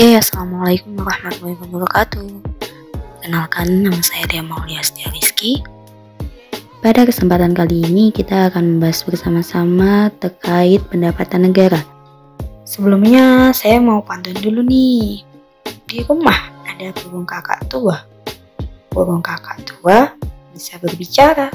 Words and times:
Oke, 0.00 0.16
Assalamualaikum 0.16 0.96
warahmatullahi 0.96 1.60
wabarakatuh. 1.60 2.28
Kenalkan, 3.20 3.84
nama 3.84 4.00
saya 4.00 4.24
Dia 4.32 4.40
Maulia 4.40 4.80
Setia 4.80 5.12
Rizky. 5.12 5.60
Pada 6.80 7.04
kesempatan 7.04 7.52
kali 7.52 7.84
ini 7.84 8.08
kita 8.08 8.48
akan 8.48 8.64
membahas 8.80 9.04
bersama-sama 9.04 10.08
terkait 10.16 10.80
pendapatan 10.88 11.52
negara. 11.52 11.84
Sebelumnya 12.64 13.52
saya 13.52 13.76
mau 13.76 14.00
pantun 14.00 14.40
dulu 14.40 14.64
nih. 14.64 15.20
Di 15.84 16.00
rumah 16.08 16.48
ada 16.64 16.96
burung 17.04 17.28
kakak 17.28 17.68
tua. 17.68 18.00
Burung 18.88 19.20
kakak 19.20 19.68
tua 19.68 20.16
bisa 20.56 20.80
berbicara. 20.80 21.52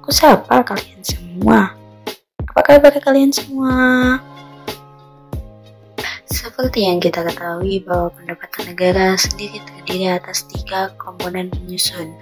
Aku 0.00 0.08
sapa 0.16 0.64
kalian 0.64 1.04
semua. 1.04 1.76
Apa 2.40 2.64
kabar 2.64 2.96
kalian 3.04 3.36
semua? 3.36 4.16
Seperti 6.28 6.84
yang 6.84 7.00
kita 7.00 7.24
ketahui 7.24 7.80
bahwa 7.88 8.12
pendapatan 8.12 8.72
negara 8.72 9.16
sendiri 9.16 9.64
terdiri 9.64 10.12
atas 10.12 10.44
tiga 10.44 10.92
komponen 11.00 11.48
penyusun, 11.48 12.12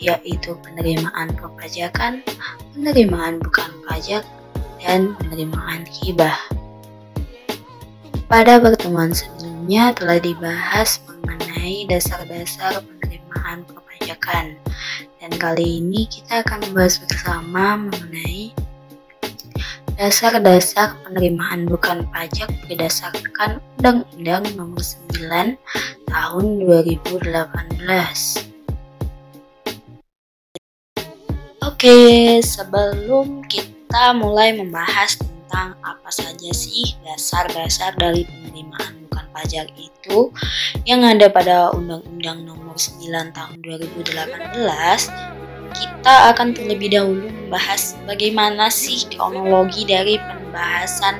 yaitu 0.00 0.56
penerimaan 0.64 1.28
perpajakan, 1.36 2.24
penerimaan 2.72 3.36
bukan 3.44 3.68
pajak, 3.84 4.24
dan 4.80 5.12
penerimaan 5.20 5.84
hibah. 5.84 6.36
Pada 8.28 8.56
pertemuan 8.60 9.12
sebelumnya 9.12 9.92
telah 9.92 10.16
dibahas 10.20 11.04
mengenai 11.24 11.84
dasar-dasar 11.88 12.80
penerimaan 12.80 13.68
perpajakan, 13.68 14.56
dan 15.20 15.32
kali 15.36 15.84
ini 15.84 16.08
kita 16.08 16.40
akan 16.44 16.64
membahas 16.68 17.00
bersama 17.00 17.76
mengenai 17.76 18.43
Dasar-dasar 19.94 20.98
penerimaan 21.06 21.70
bukan 21.70 22.02
pajak 22.10 22.50
berdasarkan 22.66 23.62
Undang-Undang 23.78 24.58
Nomor 24.58 24.82
9 24.82 25.54
Tahun 26.10 26.44
2018. 26.66 27.22
Oke, 31.62 31.98
sebelum 32.42 33.46
kita 33.46 34.18
mulai 34.18 34.58
membahas 34.58 35.14
tentang 35.14 35.78
apa 35.86 36.10
saja 36.10 36.50
sih 36.50 36.98
dasar-dasar 37.06 37.94
dari 37.94 38.26
penerimaan 38.26 39.06
bukan 39.06 39.26
pajak 39.30 39.70
itu 39.78 40.34
yang 40.82 41.06
ada 41.06 41.30
pada 41.30 41.70
Undang-Undang 41.70 42.42
Nomor 42.42 42.74
9 42.74 43.30
Tahun 43.30 43.62
2018, 43.62 44.58
kita 45.74 46.30
akan 46.32 46.54
terlebih 46.54 46.94
dahulu 46.94 47.26
membahas 47.26 47.98
bagaimana 48.06 48.70
sih 48.70 49.02
kronologi 49.12 49.84
dari 49.84 50.16
pembahasan 50.22 51.18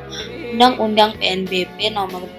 Undang-Undang 0.55 1.19
PNBP 1.19 1.93
nomor 1.93 2.31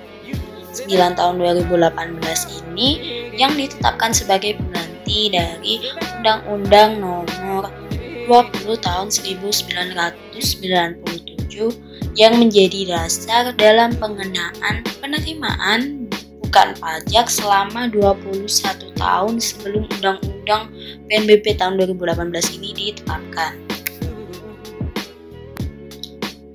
9 0.75 1.15
tahun 1.19 1.35
2018 1.67 2.67
ini 2.67 2.99
yang 3.35 3.51
ditetapkan 3.55 4.11
sebagai 4.15 4.55
pengganti 4.59 5.31
dari 5.31 5.79
Undang-Undang 6.19 6.99
nomor 7.03 7.67
20 8.27 8.75
tahun 8.81 9.07
1997 9.13 11.71
yang 12.15 12.39
menjadi 12.39 12.95
dasar 12.95 13.51
dalam 13.55 13.95
pengenaan 13.99 14.83
penerimaan 15.03 16.07
pajak 16.55 17.27
selama 17.27 17.91
21 17.91 18.47
tahun 18.95 19.35
sebelum 19.43 19.91
Undang-Undang 19.99 20.71
PNBP 21.11 21.59
tahun 21.59 21.75
2018 21.83 22.55
ini 22.55 22.69
ditetapkan. 22.71 23.59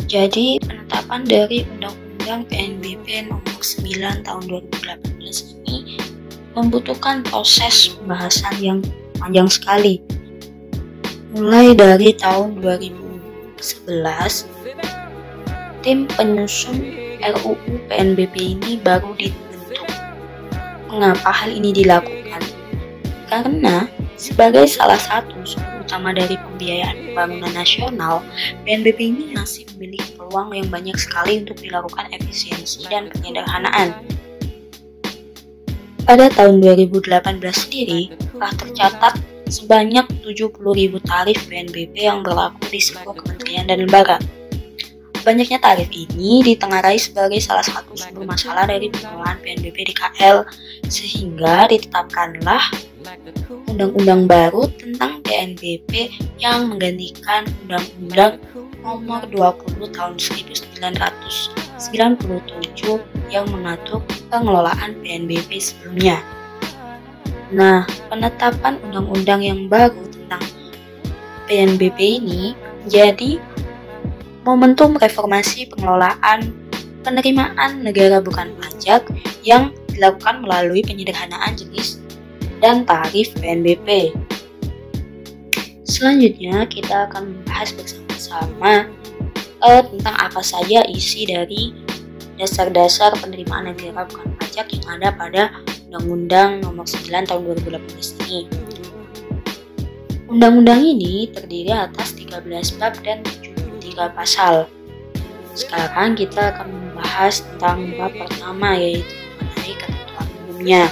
Jadi, 0.08 0.56
penetapan 0.64 1.20
dari 1.28 1.68
Undang-Undang 1.76 2.48
PNBP 2.48 3.28
nomor 3.28 3.60
9 3.60 4.24
tahun 4.24 4.42
2018 4.48 5.68
ini 5.68 6.00
membutuhkan 6.56 7.20
proses 7.28 7.92
pembahasan 8.00 8.56
yang 8.56 8.80
panjang 9.20 9.52
sekali. 9.52 10.00
Mulai 11.36 11.76
dari 11.76 12.16
tahun 12.16 12.58
2011, 12.64 14.48
tim 15.84 16.08
penyusun 16.08 16.78
RUU 17.20 17.76
PNBP 17.86 18.56
ini 18.56 18.80
baru 18.80 19.12
ditetapkan 19.14 19.50
Mengapa 20.90 21.30
hal 21.30 21.54
ini 21.54 21.70
dilakukan? 21.70 22.42
Karena 23.30 23.86
sebagai 24.18 24.66
salah 24.66 24.98
satu 24.98 25.38
sumber 25.46 25.86
utama 25.86 26.10
dari 26.10 26.34
pembiayaan 26.34 27.14
pembangunan 27.14 27.54
nasional, 27.54 28.26
PNBP 28.66 28.98
ini 29.14 29.24
masih 29.38 29.70
memiliki 29.78 30.18
peluang 30.18 30.50
yang 30.50 30.66
banyak 30.66 30.98
sekali 30.98 31.46
untuk 31.46 31.62
dilakukan 31.62 32.10
efisiensi 32.10 32.90
dan 32.90 33.06
penyederhanaan. 33.06 33.94
Pada 36.02 36.26
tahun 36.34 36.58
2018 36.58 37.38
sendiri, 37.54 38.10
telah 38.34 38.50
tercatat 38.58 39.14
sebanyak 39.46 40.10
70.000 40.26 40.58
tarif 41.06 41.38
PNBP 41.46 41.94
yang 42.02 42.26
berlaku 42.26 42.66
di 42.66 42.82
seluruh 42.82 43.14
kementerian 43.14 43.70
dan 43.70 43.86
lembaga. 43.86 44.18
Banyaknya 45.20 45.60
tarif 45.60 45.92
ini 45.92 46.41
ditengarai 46.41 46.97
sebagai 46.97 47.38
salah 47.44 47.60
satu 47.60 47.92
sumber 47.92 48.25
masalah 48.25 48.64
dari 48.64 48.88
pengelolaan 48.88 49.36
PNBP 49.44 49.92
di 49.92 49.94
KL, 49.94 50.48
sehingga 50.88 51.69
ditetapkanlah 51.69 52.64
undang-undang 53.69 54.25
baru 54.25 54.64
tentang 54.81 55.20
PNBP 55.25 56.08
yang 56.41 56.72
menggantikan 56.72 57.44
Undang-Undang 57.64 58.41
Nomor 58.81 59.28
20 59.28 59.92
Tahun 59.92 60.16
1997 60.16 60.88
yang 63.28 63.44
mengatur 63.52 64.00
pengelolaan 64.32 64.97
PNBP 65.04 65.60
sebelumnya. 65.60 66.25
Nah, 67.52 67.84
penetapan 68.08 68.81
undang-undang 68.88 69.44
yang 69.44 69.69
baru 69.69 70.00
tentang 70.08 70.41
PNBP 71.44 72.25
ini 72.25 72.56
jadi 72.88 73.37
momentum 74.44 74.96
reformasi 74.96 75.68
pengelolaan 75.68 76.52
penerimaan 77.04 77.84
negara 77.84 78.20
bukan 78.20 78.52
pajak 78.60 79.04
yang 79.44 79.72
dilakukan 79.92 80.44
melalui 80.44 80.84
penyederhanaan 80.84 81.56
jenis 81.56 82.00
dan 82.60 82.84
tarif 82.84 83.32
PNBP. 83.40 84.12
Selanjutnya 85.84 86.64
kita 86.68 87.10
akan 87.10 87.34
membahas 87.40 87.72
bersama-sama 87.74 88.88
uh, 89.64 89.82
tentang 89.84 90.16
apa 90.16 90.40
saja 90.44 90.84
isi 90.88 91.28
dari 91.28 91.72
dasar-dasar 92.40 93.12
penerimaan 93.20 93.68
negara 93.72 94.08
bukan 94.08 94.32
pajak 94.40 94.72
yang 94.72 94.86
ada 94.96 95.08
pada 95.12 95.42
Undang-Undang 95.90 96.64
Nomor 96.64 96.86
9 96.88 97.28
Tahun 97.28 97.42
2018 97.44 98.24
ini. 98.24 98.40
Undang-undang 100.30 100.80
ini 100.86 101.26
terdiri 101.34 101.74
atas 101.74 102.14
13 102.14 102.46
bab 102.78 102.94
dan 103.02 103.20
7 103.26 103.39
tiga 104.00 104.16
pasal. 104.16 104.65
Sekarang 105.53 106.16
kita 106.16 106.56
akan 106.56 106.72
membahas 106.72 107.44
tentang 107.44 107.93
bab 108.00 108.16
pertama 108.16 108.72
yaitu 108.81 109.12
mengenai 109.37 109.77
ketentuan 109.77 110.27
umumnya. 110.41 110.84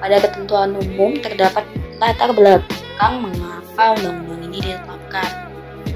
Pada 0.00 0.16
ketentuan 0.24 0.72
umum 0.72 1.12
terdapat 1.20 1.68
latar 2.00 2.32
belakang 2.32 3.28
mengapa 3.28 3.92
undang-undang 4.00 4.40
ini 4.48 4.58
ditetapkan. 4.64 5.30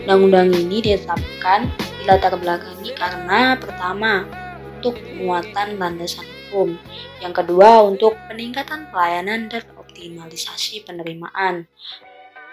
Undang-undang 0.05 0.53
ini 0.53 0.77
ditetapkan 0.85 1.73
di 1.81 2.05
latar 2.05 2.37
belakangi 2.37 2.93
karena 2.93 3.57
pertama 3.57 4.29
untuk 4.77 5.01
penguatan 5.01 5.81
landasan 5.81 6.29
hukum, 6.29 6.77
yang 7.25 7.33
kedua 7.33 7.89
untuk 7.89 8.21
peningkatan 8.29 8.85
pelayanan 8.93 9.49
dan 9.49 9.65
optimalisasi 9.81 10.85
penerimaan, 10.85 11.65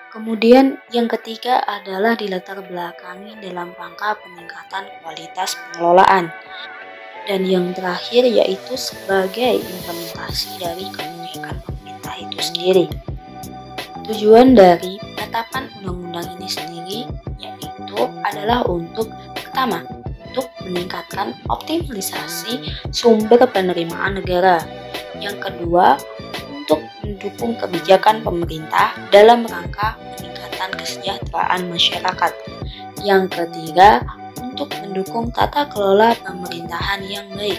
Kemudian 0.10 0.82
yang 0.90 1.06
ketiga 1.06 1.62
adalah 1.70 2.18
dilatar 2.18 2.66
belakangi 2.66 3.38
dalam 3.46 3.70
rangka 3.78 4.18
peningkatan 4.18 4.90
kualitas 5.06 5.54
pengelolaan. 5.54 6.34
Dan 7.30 7.46
yang 7.46 7.70
terakhir 7.78 8.26
yaitu 8.26 8.74
sebagai 8.74 9.62
implementasi 9.62 10.58
dari 10.58 10.90
kebijakan 10.90 11.62
pemerintah 11.62 12.16
itu 12.18 12.40
sendiri. 12.42 12.86
Tujuan 14.10 14.58
dari 14.58 14.98
penetapan 15.14 15.70
undang-undang 15.78 16.26
ini 16.42 16.48
sendiri 16.50 17.00
yaitu 17.38 18.00
adalah 18.26 18.66
untuk 18.66 19.14
pertama, 19.38 19.86
untuk 20.26 20.50
meningkatkan 20.66 21.38
optimalisasi 21.54 22.66
sumber 22.90 23.46
penerimaan 23.46 24.18
negara. 24.18 24.58
Yang 25.22 25.38
kedua, 25.54 26.02
mendukung 27.10 27.58
kebijakan 27.58 28.22
pemerintah 28.22 28.94
dalam 29.10 29.50
rangka 29.50 29.98
peningkatan 30.14 30.70
kesejahteraan 30.78 31.66
masyarakat. 31.66 32.32
Yang 33.02 33.24
ketiga, 33.34 34.06
untuk 34.38 34.70
mendukung 34.86 35.34
tata 35.34 35.66
kelola 35.74 36.14
pemerintahan 36.22 37.02
yang 37.10 37.26
baik. 37.34 37.58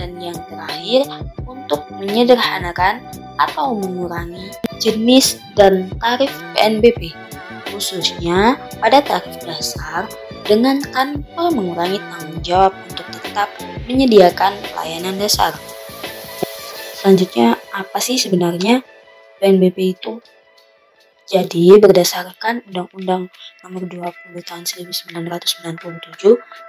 Dan 0.00 0.16
yang 0.16 0.38
terakhir, 0.48 1.04
untuk 1.44 1.84
menyederhanakan 1.98 3.02
atau 3.36 3.74
mengurangi 3.74 4.54
jenis 4.78 5.42
dan 5.58 5.90
tarif 5.98 6.30
PNBP, 6.54 7.10
khususnya 7.74 8.54
pada 8.78 9.02
tarif 9.02 9.34
dasar 9.42 10.06
dengan 10.46 10.78
tanpa 10.94 11.50
mengurangi 11.50 11.98
tanggung 11.98 12.40
jawab 12.46 12.72
untuk 12.88 13.06
tetap 13.20 13.50
menyediakan 13.90 14.54
pelayanan 14.70 15.18
dasar. 15.18 15.52
Selanjutnya, 17.08 17.56
apa 17.72 18.04
sih 18.04 18.20
sebenarnya 18.20 18.84
PNBP 19.40 19.96
itu? 19.96 20.20
Jadi, 21.24 21.72
berdasarkan 21.80 22.68
Undang-Undang 22.68 23.32
Nomor 23.64 23.88
20 23.88 24.36
Tahun 24.44 24.68
1997 24.68 25.16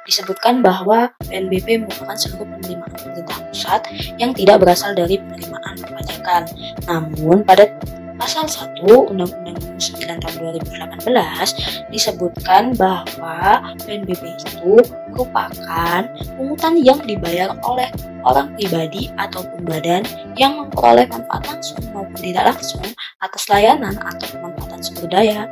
disebutkan 0.08 0.64
bahwa 0.64 1.12
PNBP 1.28 1.84
merupakan 1.84 2.16
seluruh 2.16 2.48
penerimaan 2.56 2.88
pemerintah 2.88 3.36
pusat 3.52 3.84
yang 4.16 4.32
tidak 4.32 4.64
berasal 4.64 4.96
dari 4.96 5.20
penerimaan 5.20 5.76
perpajakan. 5.76 6.48
Namun, 6.88 7.44
pada 7.44 7.76
pasal 8.20 8.46
1 8.46 8.84
Undang-Undang 8.84 9.58
9 9.80 10.20
tahun 10.20 10.36
2018 10.60 11.88
disebutkan 11.88 12.76
bahwa 12.76 13.64
PNBP 13.88 14.36
itu 14.36 14.84
merupakan 15.16 16.04
pungutan 16.36 16.76
yang 16.84 17.00
dibayar 17.08 17.56
oleh 17.64 17.88
orang 18.28 18.52
pribadi 18.60 19.08
ataupun 19.16 19.64
badan 19.64 20.04
yang 20.36 20.60
memperoleh 20.60 21.08
manfaat 21.08 21.48
langsung 21.48 21.80
maupun 21.96 22.20
tidak 22.20 22.52
langsung 22.52 22.84
atas 23.24 23.48
layanan 23.48 23.96
atau 23.96 24.28
pemanfaatan 24.36 24.80
sumber 24.84 25.08
daya 25.08 25.48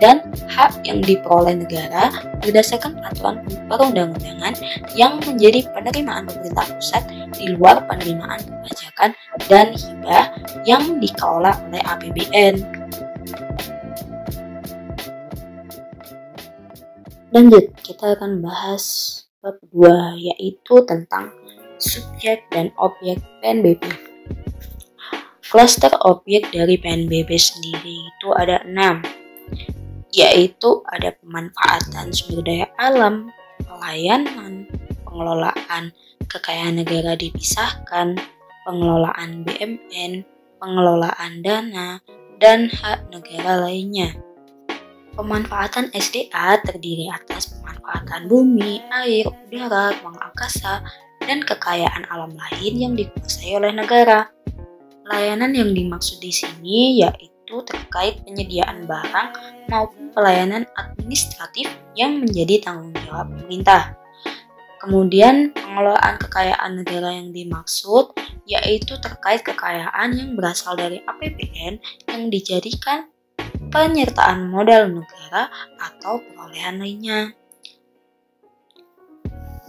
dan 0.00 0.24
hak 0.48 0.80
yang 0.88 1.04
diperoleh 1.04 1.60
negara 1.60 2.08
berdasarkan 2.40 2.96
peraturan 2.98 3.36
perundang-undangan 3.68 4.56
yang 4.96 5.20
menjadi 5.20 5.68
penerimaan 5.70 6.24
pemerintah 6.24 6.66
pusat 6.72 7.04
di 7.36 7.52
luar 7.52 7.84
penerimaan 7.84 8.40
perpajakan 8.40 9.10
dan 9.46 9.66
hibah 9.76 10.26
yang 10.64 10.82
dikelola 10.98 11.52
oleh 11.68 11.82
APBN. 11.84 12.54
Lanjut, 17.30 17.70
kita 17.86 18.18
akan 18.18 18.42
bahas 18.42 18.84
bab 19.38 19.60
2 19.70 20.18
yaitu 20.18 20.74
tentang 20.82 21.30
subjek 21.78 22.42
dan 22.50 22.74
objek 22.74 23.22
PNBP. 23.38 23.86
Cluster 25.46 25.90
objek 26.06 26.50
dari 26.50 26.74
PNBP 26.78 27.30
sendiri 27.38 27.96
itu 28.06 28.28
ada 28.34 28.62
enam, 28.66 29.02
yaitu 30.10 30.82
ada 30.90 31.14
pemanfaatan 31.22 32.10
sumber 32.10 32.42
daya 32.42 32.66
alam, 32.78 33.30
pelayanan, 33.62 34.66
pengelolaan 35.06 35.94
kekayaan 36.30 36.82
negara 36.82 37.18
dipisahkan, 37.18 38.18
pengelolaan 38.62 39.42
BMN, 39.42 40.22
pengelolaan 40.62 41.42
dana, 41.42 41.98
dan 42.38 42.70
hak 42.70 43.10
negara 43.10 43.66
lainnya. 43.66 44.14
Pemanfaatan 45.18 45.90
SDA 45.90 46.62
terdiri 46.62 47.10
atas 47.10 47.50
pemanfaatan 47.50 48.30
bumi, 48.30 48.80
air, 48.94 49.26
udara, 49.26 49.90
ruang 50.00 50.16
angkasa, 50.22 50.86
dan 51.26 51.42
kekayaan 51.42 52.06
alam 52.08 52.32
lain 52.32 52.74
yang 52.78 52.94
dikuasai 52.94 53.58
oleh 53.58 53.74
negara. 53.74 54.30
Layanan 55.10 55.52
yang 55.52 55.74
dimaksud 55.74 56.22
di 56.22 56.30
sini 56.30 57.02
yaitu 57.02 57.29
itu 57.50 57.66
terkait 57.66 58.22
penyediaan 58.22 58.86
barang 58.86 59.28
maupun 59.66 60.14
pelayanan 60.14 60.62
administratif 60.78 61.66
yang 61.98 62.22
menjadi 62.22 62.62
tanggung 62.62 62.94
jawab 63.02 63.26
pemerintah. 63.34 63.98
Kemudian 64.78 65.50
pengelolaan 65.50 66.16
kekayaan 66.22 66.72
negara 66.78 67.10
yang 67.10 67.34
dimaksud 67.34 68.14
yaitu 68.46 68.94
terkait 69.02 69.42
kekayaan 69.42 70.14
yang 70.14 70.38
berasal 70.38 70.78
dari 70.78 71.02
APBN 71.02 71.82
yang 72.06 72.22
dijadikan 72.30 73.10
penyertaan 73.74 74.46
modal 74.46 74.86
negara 74.86 75.50
atau 75.76 76.22
perolehan 76.22 76.78
lainnya. 76.78 77.34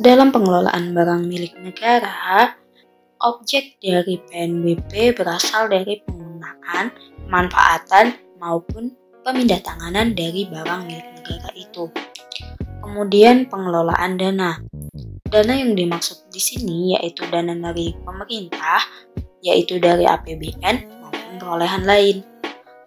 Dalam 0.01 0.30
pengelolaan 0.30 0.94
barang 0.95 1.22
milik 1.25 1.57
negara, 1.62 2.56
objek 3.22 3.78
dari 3.78 4.18
PNBP 4.18 5.13
berasal 5.13 5.69
dari 5.69 6.01
penggunaan 6.01 6.89
pemanfaatan 7.31 8.19
maupun 8.44 8.92
pemindah 9.24 9.63
tanganan 9.63 10.12
dari 10.12 10.51
barang 10.51 10.83
milik 10.83 11.07
negara 11.16 11.50
itu. 11.56 11.88
Kemudian 12.83 13.48
pengelolaan 13.48 14.19
dana. 14.19 14.60
Dana 15.31 15.54
yang 15.56 15.80
dimaksud 15.80 16.28
di 16.28 16.44
sini 16.44 17.00
yaitu 17.00 17.24
dana 17.31 17.56
dari 17.56 17.95
pemerintah, 18.04 18.83
yaitu 19.39 19.80
dari 19.80 20.04
APBN 20.04 21.00
maupun 21.00 21.39
perolehan 21.39 21.88
lain. 21.88 22.19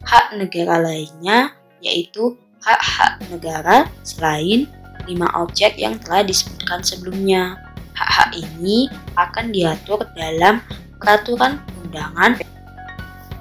Hak 0.05 0.37
negara 0.37 0.76
lainnya 0.76 1.56
yaitu 1.81 2.37
hak-hak 2.61 3.25
negara 3.32 3.88
selain 4.05 4.69
lima 5.08 5.32
objek 5.41 5.81
yang 5.81 5.96
telah 6.05 6.20
disebutkan 6.20 6.85
sebelumnya. 6.85 7.56
Hak-hak 7.96 8.37
ini 8.37 8.93
akan 9.17 9.56
diatur 9.56 10.05
dalam 10.12 10.61
peraturan 11.00 11.56
undangan 11.81 12.37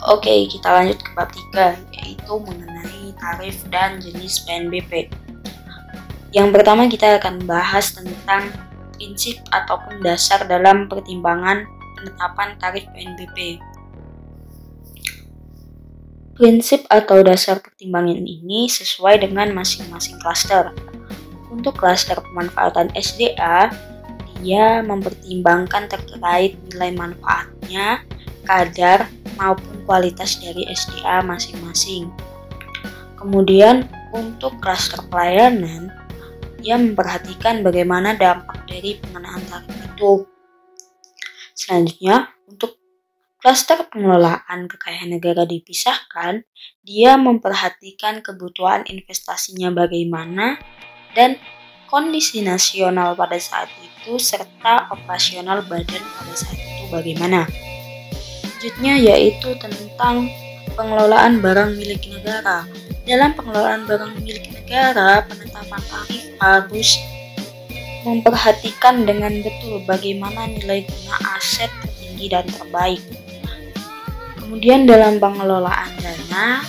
Oke, 0.04 0.52
kita 0.52 0.68
lanjut 0.68 1.00
ke 1.00 1.10
bab 1.16 1.32
3 1.56 1.80
yaitu 1.96 2.34
mengenai 2.44 3.16
tarif 3.16 3.64
dan 3.72 4.04
jenis 4.04 4.44
PNBP. 4.44 5.08
Yang 6.36 6.50
pertama 6.52 6.92
kita 6.92 7.24
akan 7.24 7.48
bahas 7.48 7.96
tentang 7.96 8.52
prinsip 9.00 9.40
ataupun 9.56 10.04
dasar 10.04 10.44
dalam 10.44 10.92
pertimbangan 10.92 11.64
penetapan 11.96 12.52
tarif 12.60 12.84
PNBP. 12.92 13.64
Prinsip 16.36 16.84
atau 16.92 17.24
dasar 17.24 17.64
pertimbangan 17.64 18.20
ini 18.20 18.68
sesuai 18.68 19.24
dengan 19.24 19.56
masing-masing 19.56 20.20
klaster. 20.20 20.76
Untuk 21.48 21.80
klaster 21.80 22.20
pemanfaatan 22.20 22.92
SDA, 22.92 23.72
dia 24.44 24.84
mempertimbangkan 24.84 25.88
terkait 25.88 26.60
nilai 26.68 26.92
manfaatnya, 26.92 28.04
kadar, 28.44 29.08
maupun 29.40 29.84
kualitas 29.86 30.40
dari 30.42 30.68
SDA 30.70 31.24
masing-masing. 31.26 32.10
Kemudian 33.18 33.88
untuk 34.12 34.60
klaster 34.60 35.00
pelayanan, 35.08 35.90
ia 36.64 36.80
memperhatikan 36.80 37.64
bagaimana 37.64 38.16
dampak 38.16 38.64
dari 38.68 39.00
pengenaan 39.00 39.44
tarif 39.48 39.76
itu. 39.76 40.14
Selanjutnya, 41.54 42.32
untuk 42.48 42.80
klaster 43.40 43.84
pengelolaan 43.92 44.72
kekayaan 44.72 45.12
negara 45.16 45.44
dipisahkan, 45.44 46.48
dia 46.84 47.20
memperhatikan 47.20 48.24
kebutuhan 48.24 48.88
investasinya 48.88 49.72
bagaimana 49.72 50.60
dan 51.16 51.38
kondisi 51.92 52.42
nasional 52.42 53.14
pada 53.14 53.38
saat 53.38 53.70
itu 53.80 54.18
serta 54.18 54.90
operasional 54.92 55.62
badan 55.68 56.02
pada 56.02 56.34
saat 56.34 56.58
itu 56.58 56.84
bagaimana 56.90 57.46
selanjutnya 58.64 58.96
yaitu 58.96 59.52
tentang 59.60 60.32
pengelolaan 60.80 61.44
barang 61.44 61.76
milik 61.76 62.08
negara. 62.08 62.64
Dalam 63.04 63.36
pengelolaan 63.36 63.84
barang 63.84 64.24
milik 64.24 64.56
negara, 64.56 65.20
penetapan 65.28 65.84
tarif 65.92 66.24
harus 66.40 66.96
memperhatikan 68.08 69.04
dengan 69.04 69.36
betul 69.44 69.84
bagaimana 69.84 70.48
nilai 70.48 70.88
guna 70.88 71.16
aset 71.36 71.68
tertinggi 71.84 72.32
dan 72.32 72.48
terbaik. 72.48 73.04
Kemudian 74.40 74.88
dalam 74.88 75.20
pengelolaan 75.20 75.92
dana, 76.00 76.64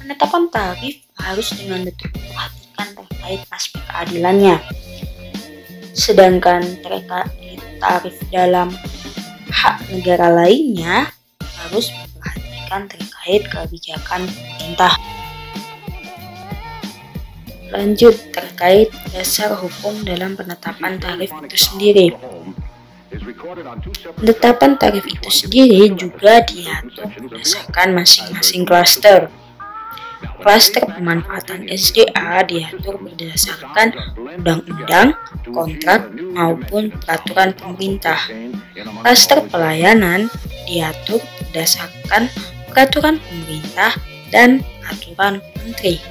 penetapan 0.00 0.48
tarif 0.48 0.96
harus 1.12 1.52
dengan 1.52 1.84
betul 1.84 2.08
memperhatikan 2.08 2.88
terkait 3.04 3.40
aspek 3.52 3.84
keadilannya. 3.84 4.56
Sedangkan 5.92 6.64
terkait 6.80 7.60
tarif 7.84 8.16
dalam 8.32 8.72
hak 9.52 9.92
negara 9.92 10.32
lainnya, 10.32 11.17
harus 11.68 11.92
memperhatikan 11.92 12.82
terkait 12.88 13.42
kebijakan 13.52 14.24
pemerintah. 14.24 14.94
Lanjut 17.68 18.16
terkait 18.32 18.88
dasar 19.12 19.52
hukum 19.52 20.00
dalam 20.00 20.32
penetapan 20.32 20.96
tarif 20.96 21.28
itu 21.44 21.56
sendiri. 21.60 22.06
Penetapan 24.16 24.80
tarif 24.80 25.04
itu 25.04 25.28
sendiri 25.28 25.92
juga 25.92 26.40
diatur 26.48 27.12
berdasarkan 27.12 27.88
masing-masing 27.92 28.64
klaster. 28.64 29.28
Klaster 30.18 30.82
pemanfaatan 30.82 31.66
SDA 31.70 32.42
diatur 32.46 32.98
berdasarkan 32.98 33.94
undang-undang, 34.18 35.14
kontrak, 35.50 36.10
maupun 36.34 36.90
peraturan 37.02 37.54
pemerintah. 37.54 38.18
Klaster 39.02 39.42
pelayanan 39.46 40.26
diatur 40.66 41.22
berdasarkan 41.42 42.30
peraturan 42.70 43.22
pemerintah 43.22 43.94
dan 44.34 44.62
peraturan 44.82 45.42
menteri. 45.62 46.02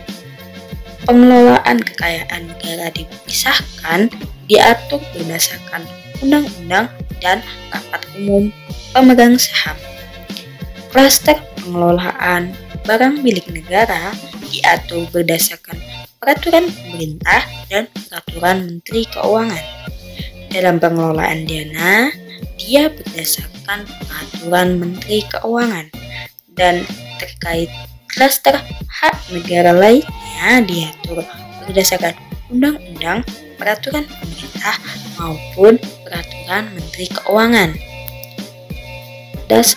Pengelolaan 1.08 1.80
kekayaan 1.84 2.52
negara 2.52 2.92
dipisahkan 2.92 4.12
diatur 4.48 5.00
berdasarkan 5.16 5.88
undang-undang 6.20 6.92
dan 7.24 7.40
rapat 7.72 8.02
umum 8.20 8.52
pemegang 8.92 9.36
saham. 9.40 9.76
Klaster 10.92 11.40
pengelolaan 11.68 12.56
barang 12.88 13.20
milik 13.20 13.52
negara 13.52 14.16
diatur 14.48 15.04
berdasarkan 15.12 15.76
peraturan 16.24 16.72
pemerintah 16.72 17.44
dan 17.68 17.92
peraturan 17.92 18.58
menteri 18.64 19.04
keuangan. 19.12 19.66
Dalam 20.48 20.80
pengelolaan 20.80 21.44
dana, 21.44 22.08
dia 22.56 22.88
berdasarkan 22.88 23.84
peraturan 23.84 24.80
Menteri 24.80 25.22
Keuangan 25.28 25.88
dan 26.56 26.88
terkait 27.20 27.70
klaster 28.10 28.56
hak 28.88 29.16
negara 29.30 29.76
lainnya 29.76 30.64
diatur 30.64 31.22
berdasarkan 31.68 32.16
undang-undang, 32.48 33.22
peraturan 33.60 34.08
pemerintah 34.08 34.76
maupun 35.20 35.76
peraturan 36.08 36.64
Menteri 36.74 37.06
Keuangan. 37.12 37.70
Das 39.52 39.76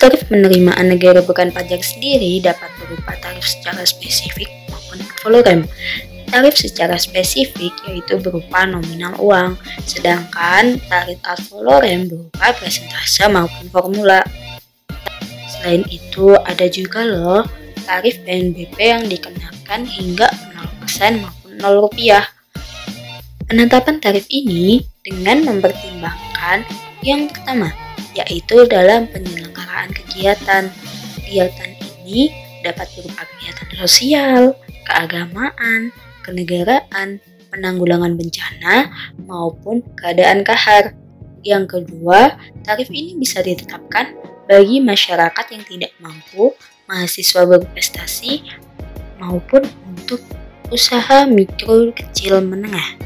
Tarif 0.00 0.32
penerimaan 0.32 0.88
negara 0.88 1.20
bukan 1.20 1.52
pajak 1.52 1.84
sendiri 1.84 2.40
dapat 2.40 2.72
berupa 2.80 3.12
tarif 3.20 3.44
secara 3.44 3.84
spesifik 3.84 4.48
maupun 4.72 4.96
volume. 5.20 5.68
Tarif 6.24 6.56
secara 6.56 6.96
spesifik 6.96 7.76
yaitu 7.84 8.16
berupa 8.16 8.64
nominal 8.64 9.12
uang, 9.20 9.60
sedangkan 9.84 10.80
tarif 10.88 11.20
ad 11.20 11.36
valorem 11.52 12.08
berupa 12.08 12.48
presentase 12.56 13.28
maupun 13.28 13.68
formula. 13.68 14.24
Selain 15.52 15.84
itu, 15.92 16.32
ada 16.48 16.64
juga 16.72 17.04
loh 17.04 17.44
tarif 17.84 18.24
PNBP 18.24 18.80
yang 18.80 19.04
dikenakan 19.04 19.84
hingga 19.84 20.32
0% 20.80 21.20
maupun 21.20 21.52
0 21.60 21.84
rupiah. 21.84 22.24
Penetapan 23.44 24.00
tarif 24.00 24.24
ini 24.32 24.80
dengan 25.04 25.44
mempertimbangkan 25.44 26.64
yang 27.04 27.28
pertama, 27.28 27.68
yaitu 28.20 28.68
dalam 28.68 29.08
penyelenggaraan 29.08 29.92
kegiatan. 29.96 30.68
Kegiatan 31.20 31.70
ini 32.04 32.32
dapat 32.60 32.92
berupa 32.96 33.24
kegiatan 33.24 33.68
sosial, 33.80 34.42
keagamaan, 34.84 35.94
kenegaraan, 36.26 37.22
penanggulangan 37.48 38.14
bencana, 38.14 38.92
maupun 39.24 39.80
keadaan 39.96 40.44
kahar. 40.44 40.92
Yang 41.40 41.80
kedua, 41.80 42.36
tarif 42.68 42.92
ini 42.92 43.16
bisa 43.16 43.40
ditetapkan 43.40 44.12
bagi 44.44 44.82
masyarakat 44.84 45.46
yang 45.56 45.64
tidak 45.64 45.92
mampu, 46.02 46.52
mahasiswa 46.84 47.48
berprestasi, 47.48 48.44
maupun 49.16 49.64
untuk 49.88 50.20
usaha 50.68 51.24
mikro 51.24 51.96
kecil 51.96 52.44
menengah. 52.44 52.98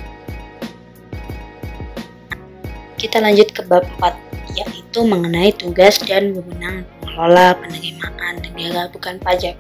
Kita 2.98 3.20
lanjut 3.20 3.52
ke 3.52 3.62
bab 3.68 3.84
4, 4.00 4.33
yaitu 4.54 5.00
mengenai 5.02 5.50
tugas 5.54 5.98
dan 6.02 6.34
wewenang 6.34 6.86
pengelola 7.02 7.58
penerimaan 7.58 8.34
negara 8.42 8.90
bukan 8.90 9.18
pajak. 9.22 9.58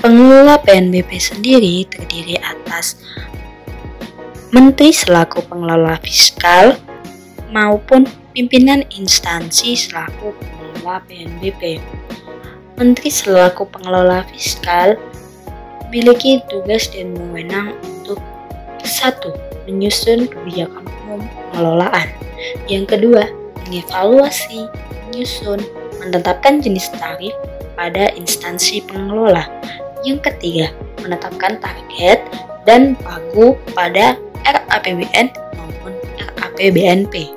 Pengelola 0.00 0.56
PNBP 0.64 1.20
sendiri 1.20 1.84
terdiri 1.84 2.40
atas 2.40 2.96
Menteri 4.50 4.90
selaku 4.90 5.46
pengelola 5.46 5.94
fiskal 6.02 6.74
maupun 7.54 8.02
pimpinan 8.34 8.82
instansi 8.90 9.78
selaku 9.78 10.34
pengelola 10.42 10.98
PNBP. 11.06 11.78
Menteri 12.74 13.14
selaku 13.14 13.62
pengelola 13.70 14.26
fiskal 14.26 14.98
memiliki 15.86 16.42
tugas 16.50 16.90
dan 16.90 17.14
wewenang 17.14 17.78
untuk 17.82 18.18
satu 18.82 19.30
menyusun 19.70 20.26
kebijakan 20.26 20.82
pengelolaan. 21.50 22.08
Yang 22.70 22.96
kedua, 22.96 23.28
mengevaluasi, 23.66 24.70
menyusun, 25.10 25.60
menetapkan 26.00 26.62
jenis 26.64 26.88
tarif 26.96 27.34
pada 27.76 28.08
instansi 28.16 28.80
pengelola. 28.86 29.44
Yang 30.06 30.32
ketiga, 30.32 30.72
menetapkan 31.04 31.60
target 31.60 32.24
dan 32.64 32.96
pagu 33.00 33.56
pada 33.76 34.16
RAPBN 34.44 35.28
maupun 35.58 35.92
RAPBNP. 36.40 37.34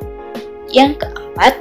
Yang 0.71 1.03
keempat, 1.03 1.53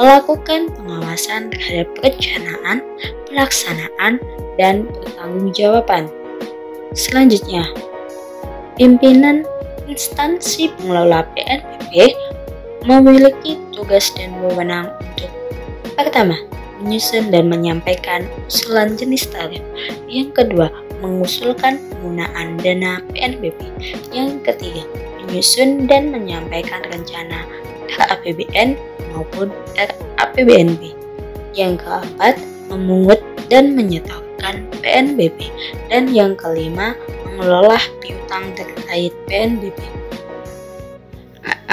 melakukan 0.00 0.72
pengawasan 0.72 1.52
terhadap 1.52 1.92
perencanaan, 1.98 2.80
pelaksanaan, 3.28 4.16
dan 4.56 4.88
pertanggungjawaban. 4.88 6.08
Selanjutnya, 6.96 7.68
pimpinan 8.80 9.44
instansi 9.90 10.70
pengelola 10.78 11.26
PNBP 11.34 12.14
memiliki 12.86 13.58
tugas 13.74 14.14
dan 14.14 14.30
wewenang 14.38 14.88
untuk 15.02 15.30
pertama, 15.98 16.38
menyusun 16.80 17.28
dan 17.28 17.50
menyampaikan 17.50 18.24
usulan 18.48 18.96
jenis 18.96 19.28
tarif. 19.28 19.60
Yang 20.08 20.32
kedua, 20.32 20.72
mengusulkan 21.04 21.76
penggunaan 21.90 22.56
dana 22.62 23.02
PNBP. 23.12 23.60
Yang 24.14 24.46
ketiga, 24.48 24.86
menyusun 25.20 25.84
dan 25.90 26.08
menyampaikan 26.08 26.86
rencana 26.88 27.44
RAPBN 27.90 28.78
maupun 29.12 29.52
RAPBNP. 29.76 30.96
Yang 31.52 31.84
keempat, 31.84 32.38
memungut 32.70 33.20
dan 33.50 33.74
menyetorkan 33.74 34.64
PNBP. 34.80 35.50
Dan 35.90 36.08
yang 36.14 36.38
kelima, 36.38 36.94
mengelola 37.40 37.80
piutang 38.04 38.52
terkait 38.52 39.16
PNBP. 39.24 39.80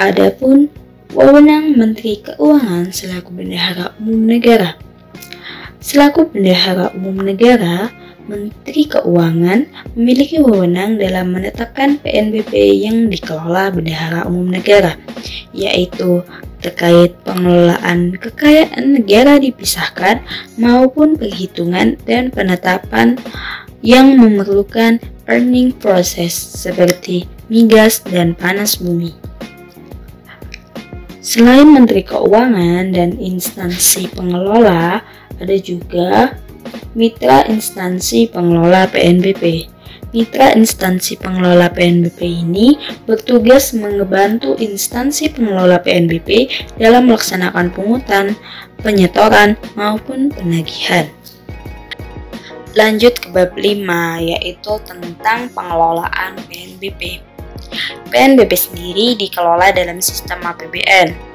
Adapun 0.00 0.72
wewenang 1.12 1.76
Menteri 1.76 2.24
Keuangan 2.24 2.88
selaku 2.88 3.36
Bendahara 3.36 3.92
Umum 4.00 4.24
Negara. 4.24 4.80
Selaku 5.76 6.32
Bendahara 6.32 6.88
Umum 6.96 7.20
Negara, 7.20 7.92
Menteri 8.24 8.88
Keuangan 8.88 9.68
memiliki 9.92 10.40
wewenang 10.40 10.96
dalam 10.96 11.36
menetapkan 11.36 12.00
PNBP 12.00 12.48
yang 12.88 13.12
dikelola 13.12 13.68
Bendahara 13.68 14.24
Umum 14.24 14.48
Negara, 14.48 14.96
yaitu 15.52 16.24
terkait 16.64 17.12
pengelolaan 17.28 18.16
kekayaan 18.16 18.96
negara 18.96 19.36
dipisahkan 19.36 20.24
maupun 20.56 21.14
perhitungan 21.14 22.00
dan 22.08 22.32
penetapan 22.32 23.20
yang 23.84 24.18
memerlukan 24.18 24.98
earning 25.28 25.70
process 25.76 26.34
seperti 26.34 27.28
migas 27.46 28.02
dan 28.04 28.34
panas 28.34 28.80
bumi. 28.80 29.14
Selain 31.22 31.68
Menteri 31.68 32.00
Keuangan 32.06 32.88
dan 32.94 33.20
instansi 33.20 34.08
pengelola, 34.08 35.04
ada 35.36 35.56
juga 35.60 36.40
Mitra 36.96 37.44
Instansi 37.46 38.32
Pengelola 38.32 38.88
PNBP. 38.88 39.68
Mitra 40.08 40.56
instansi 40.56 41.20
pengelola 41.20 41.68
PNBP 41.68 42.24
ini 42.24 42.80
bertugas 43.04 43.76
mengebantu 43.76 44.56
instansi 44.56 45.28
pengelola 45.28 45.84
PNBP 45.84 46.48
dalam 46.80 47.12
melaksanakan 47.12 47.68
pungutan, 47.68 48.32
penyetoran, 48.80 49.60
maupun 49.76 50.32
penagihan. 50.32 51.12
Lanjut 52.78 53.18
ke 53.18 53.34
bab 53.34 53.58
5 53.58 53.66
yaitu 54.22 54.72
tentang 54.86 55.50
pengelolaan 55.50 56.38
PNBP. 56.46 57.18
PNBP 58.14 58.52
sendiri 58.54 59.18
dikelola 59.18 59.74
dalam 59.74 59.98
sistem 59.98 60.38
APBN 60.46 61.28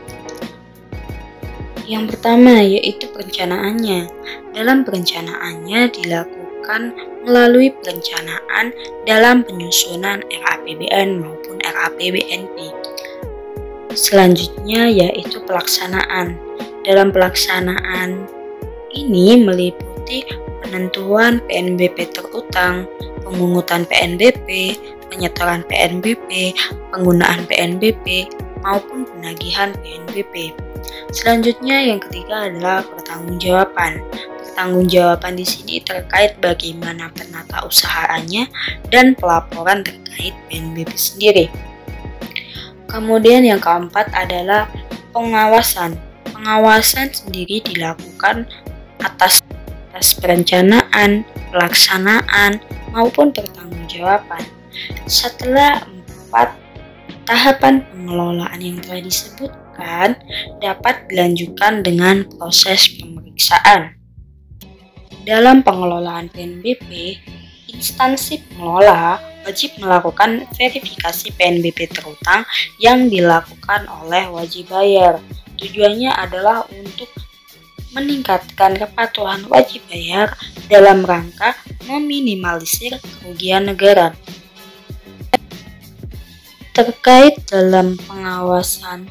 yang 1.84 2.08
pertama 2.08 2.64
yaitu 2.64 3.12
perencanaannya. 3.12 4.08
Dalam 4.56 4.88
perencanaannya 4.88 5.92
dilakukan 5.92 6.96
melalui 7.28 7.76
perencanaan 7.76 8.72
dalam 9.04 9.44
penyusunan 9.44 10.24
RAPBN 10.24 11.20
maupun 11.20 11.60
RAPBNP. 11.60 12.56
Selanjutnya 13.94 14.90
yaitu 14.90 15.44
pelaksanaan. 15.44 16.40
Dalam 16.84 17.12
pelaksanaan 17.12 18.28
ini 18.92 19.40
meliputi 19.40 20.24
penentuan 20.64 21.44
PNBP 21.46 22.16
terutang, 22.16 22.88
pemungutan 23.22 23.84
PNBP, 23.84 24.80
penyetoran 25.12 25.62
PNBP, 25.68 26.56
penggunaan 26.90 27.46
PNBP, 27.46 28.32
maupun 28.64 29.04
penagihan 29.06 29.76
PNBP. 29.84 30.56
Selanjutnya 31.12 31.84
yang 31.84 32.00
ketiga 32.00 32.48
adalah 32.48 32.82
pertanggungjawaban. 32.88 34.02
Pertanggungjawaban 34.42 35.36
di 35.36 35.46
sini 35.46 35.84
terkait 35.84 36.40
bagaimana 36.40 37.12
penata 37.12 37.68
usahanya 37.68 38.48
dan 38.90 39.14
pelaporan 39.14 39.84
terkait 39.84 40.34
PNBP 40.48 40.92
sendiri. 40.96 41.46
Kemudian 42.88 43.44
yang 43.44 43.60
keempat 43.60 44.10
adalah 44.14 44.70
pengawasan. 45.12 45.98
Pengawasan 46.34 47.10
sendiri 47.14 47.62
dilakukan 47.66 48.46
atas 49.02 49.42
atas 49.94 50.18
perencanaan, 50.18 51.22
pelaksanaan, 51.54 52.58
maupun 52.90 53.30
pertanggungjawaban. 53.30 54.42
Setelah 55.06 55.86
empat 55.86 56.58
tahapan 57.30 57.86
pengelolaan 57.94 58.58
yang 58.58 58.82
telah 58.82 59.06
disebut 59.06 59.54
dilakukan 59.78 60.18
dapat 60.58 61.06
dilanjutkan 61.14 61.86
dengan 61.86 62.26
proses 62.26 62.90
pemeriksaan. 62.90 63.94
Dalam 65.30 65.62
pengelolaan 65.62 66.34
PNBP, 66.34 67.22
instansi 67.70 68.42
pengelola 68.50 69.22
wajib 69.46 69.78
melakukan 69.78 70.50
verifikasi 70.58 71.38
PNBP 71.38 71.94
terutang 71.94 72.50
yang 72.82 73.08
dilakukan 73.14 73.86
oleh 74.04 74.26
wajib 74.34 74.74
bayar. 74.74 75.22
Tujuannya 75.62 76.12
adalah 76.12 76.66
untuk 76.74 77.08
meningkatkan 77.94 78.76
kepatuhan 78.76 79.46
wajib 79.48 79.86
bayar 79.88 80.34
dalam 80.68 81.06
rangka 81.06 81.54
meminimalisir 81.86 82.98
kerugian 83.00 83.70
negara. 83.70 84.18
Terkait 86.74 87.38
dalam 87.46 87.96
pengawasan 88.02 89.06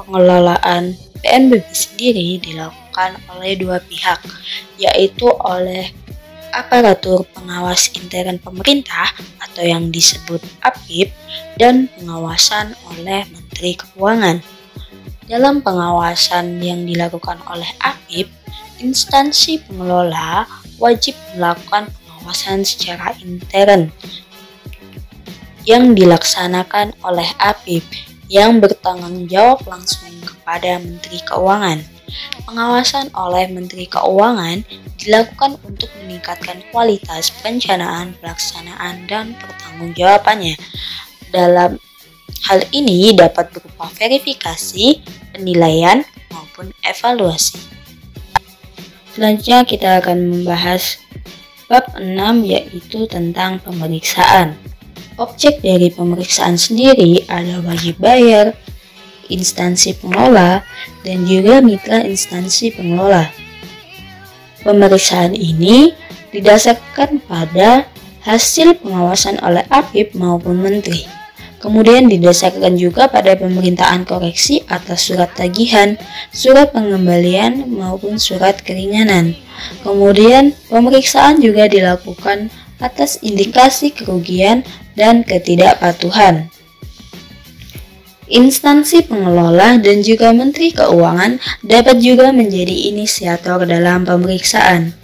pengelolaan 0.00 0.96
PNBP 1.20 1.68
sendiri 1.76 2.28
dilakukan 2.40 3.20
oleh 3.36 3.52
dua 3.60 3.76
pihak, 3.84 4.24
yaitu 4.80 5.28
oleh 5.44 5.92
aparatur 6.50 7.28
pengawas 7.36 7.92
intern 7.94 8.40
pemerintah 8.40 9.12
atau 9.38 9.62
yang 9.62 9.92
disebut 9.92 10.40
APIP 10.64 11.12
dan 11.60 11.86
pengawasan 12.00 12.72
oleh 12.96 13.28
Menteri 13.28 13.76
Keuangan. 13.76 14.59
Dalam 15.30 15.62
pengawasan 15.62 16.58
yang 16.58 16.82
dilakukan 16.82 17.38
oleh 17.46 17.70
APIP, 17.78 18.26
instansi 18.82 19.62
pengelola 19.62 20.42
wajib 20.82 21.14
melakukan 21.38 21.86
pengawasan 22.02 22.66
secara 22.66 23.14
intern 23.22 23.94
yang 25.62 25.94
dilaksanakan 25.94 26.98
oleh 27.06 27.30
APIP 27.38 27.86
yang 28.26 28.58
bertanggung 28.58 29.30
jawab 29.30 29.62
langsung 29.70 30.10
kepada 30.18 30.82
Menteri 30.82 31.22
Keuangan. 31.22 31.78
Pengawasan 32.50 33.14
oleh 33.14 33.46
Menteri 33.54 33.86
Keuangan 33.86 34.66
dilakukan 34.98 35.62
untuk 35.62 35.94
meningkatkan 36.02 36.58
kualitas 36.74 37.30
perencanaan, 37.38 38.18
pelaksanaan, 38.18 39.06
dan 39.06 39.38
pertanggungjawabannya. 39.38 40.58
Dalam 41.30 41.78
hal 42.46 42.64
ini 42.72 43.12
dapat 43.12 43.52
berupa 43.52 43.90
verifikasi, 43.92 45.02
penilaian, 45.32 46.04
maupun 46.32 46.72
evaluasi. 46.84 47.58
Selanjutnya 49.10 49.66
kita 49.66 50.00
akan 50.00 50.18
membahas 50.30 51.02
bab 51.66 51.86
6 51.98 52.46
yaitu 52.46 53.06
tentang 53.10 53.58
pemeriksaan. 53.62 54.56
Objek 55.20 55.60
dari 55.60 55.92
pemeriksaan 55.92 56.56
sendiri 56.56 57.28
ada 57.28 57.60
wajib 57.60 58.00
bayar, 58.00 58.56
instansi 59.28 59.94
pengelola, 59.98 60.64
dan 61.04 61.28
juga 61.28 61.60
mitra 61.60 62.02
instansi 62.02 62.72
pengelola. 62.72 63.28
Pemeriksaan 64.64 65.36
ini 65.36 65.92
didasarkan 66.30 67.20
pada 67.26 67.90
hasil 68.24 68.80
pengawasan 68.80 69.40
oleh 69.40 69.64
APIP 69.68 70.16
maupun 70.16 70.60
menteri. 70.60 71.19
Kemudian 71.60 72.08
didasarkan 72.08 72.80
juga 72.80 73.12
pada 73.12 73.36
pemerintahan 73.36 74.08
koreksi 74.08 74.64
atas 74.64 75.12
surat 75.12 75.28
tagihan, 75.36 76.00
surat 76.32 76.72
pengembalian 76.72 77.68
maupun 77.68 78.16
surat 78.16 78.64
keringanan. 78.64 79.36
Kemudian 79.84 80.56
pemeriksaan 80.72 81.44
juga 81.44 81.68
dilakukan 81.68 82.48
atas 82.80 83.20
indikasi 83.20 83.92
kerugian 83.92 84.64
dan 84.96 85.20
ketidakpatuhan. 85.20 86.48
Instansi 88.30 89.04
pengelola 89.04 89.76
dan 89.82 90.00
juga 90.00 90.32
Menteri 90.32 90.72
Keuangan 90.72 91.42
dapat 91.60 92.00
juga 92.00 92.32
menjadi 92.32 92.88
inisiator 92.88 93.68
dalam 93.68 94.08
pemeriksaan. 94.08 94.96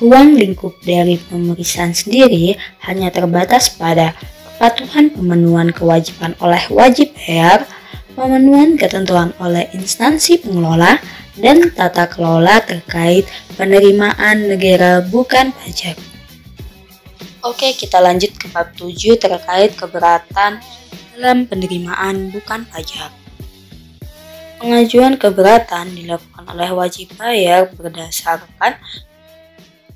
Ruang 0.00 0.34
lingkup 0.40 0.80
dari 0.80 1.20
pemeriksaan 1.20 1.92
sendiri 1.92 2.56
hanya 2.88 3.12
terbatas 3.12 3.68
pada 3.76 4.16
kepatuhan 4.60 5.08
pemenuhan 5.08 5.72
kewajiban 5.72 6.36
oleh 6.36 6.60
wajib 6.68 7.16
bayar, 7.16 7.64
pemenuhan 8.12 8.76
ketentuan 8.76 9.32
oleh 9.40 9.64
instansi 9.72 10.36
pengelola, 10.36 11.00
dan 11.40 11.72
tata 11.72 12.04
kelola 12.04 12.60
terkait 12.60 13.24
penerimaan 13.56 14.52
negara 14.52 15.00
bukan 15.00 15.56
pajak. 15.56 15.96
Oke, 17.40 17.72
kita 17.72 18.04
lanjut 18.04 18.36
ke 18.36 18.52
bab 18.52 18.76
7 18.76 19.16
terkait 19.16 19.72
keberatan 19.80 20.60
dalam 21.16 21.48
penerimaan 21.48 22.28
bukan 22.28 22.68
pajak. 22.68 23.08
Pengajuan 24.60 25.16
keberatan 25.16 25.96
dilakukan 25.96 26.44
oleh 26.52 26.68
wajib 26.76 27.08
bayar 27.16 27.72
berdasarkan 27.72 28.76